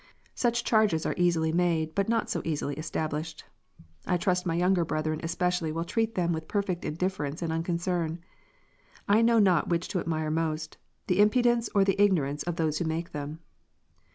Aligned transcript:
Such 0.33 0.63
charges 0.63 1.05
are 1.05 1.13
easily 1.15 1.51
made, 1.51 1.93
but 1.93 2.09
not 2.09 2.27
so 2.27 2.41
easily 2.43 2.73
established. 2.75 3.43
I 4.07 4.17
trust 4.17 4.47
my 4.47 4.55
younger 4.55 4.83
brethren 4.83 5.19
especially 5.21 5.71
will 5.71 5.83
treat 5.83 6.15
them 6.15 6.33
with 6.33 6.47
perfect 6.47 6.83
indifference 6.83 7.43
and 7.43 7.53
unconcern. 7.53 8.17
I 9.07 9.21
know 9.21 9.37
not 9.37 9.69
which 9.69 9.87
to 9.89 9.99
admire 9.99 10.31
most, 10.31 10.77
the 11.05 11.19
impudence 11.19 11.69
or 11.75 11.83
the 11.83 12.01
ignorance 12.01 12.41
of 12.41 12.55
those 12.55 12.79
who 12.79 12.85
make 12.85 13.11
them. 13.11 13.41